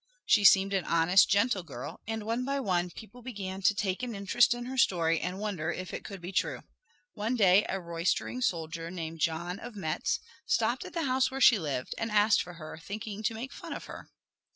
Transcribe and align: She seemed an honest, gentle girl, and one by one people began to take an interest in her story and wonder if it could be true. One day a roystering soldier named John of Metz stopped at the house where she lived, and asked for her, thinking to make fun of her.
She 0.25 0.43
seemed 0.43 0.73
an 0.73 0.85
honest, 0.85 1.29
gentle 1.29 1.61
girl, 1.61 1.99
and 2.07 2.23
one 2.23 2.43
by 2.43 2.59
one 2.59 2.89
people 2.89 3.21
began 3.21 3.61
to 3.61 3.75
take 3.75 4.01
an 4.01 4.15
interest 4.15 4.55
in 4.55 4.65
her 4.65 4.75
story 4.75 5.19
and 5.19 5.37
wonder 5.37 5.71
if 5.71 5.93
it 5.93 6.03
could 6.03 6.21
be 6.21 6.31
true. 6.31 6.61
One 7.13 7.35
day 7.35 7.67
a 7.69 7.79
roystering 7.79 8.41
soldier 8.41 8.89
named 8.89 9.19
John 9.19 9.59
of 9.59 9.75
Metz 9.75 10.19
stopped 10.47 10.85
at 10.85 10.93
the 10.93 11.03
house 11.05 11.29
where 11.29 11.39
she 11.39 11.59
lived, 11.59 11.93
and 11.99 12.09
asked 12.09 12.41
for 12.41 12.53
her, 12.55 12.79
thinking 12.83 13.21
to 13.21 13.35
make 13.35 13.53
fun 13.53 13.73
of 13.73 13.85
her. 13.85 14.09